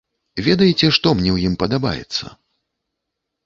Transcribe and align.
Ведаеце, 0.47 0.89
што 0.97 1.07
мне 1.19 1.31
ў 1.33 1.39
ім 1.51 1.59
падабаецца? 1.67 2.25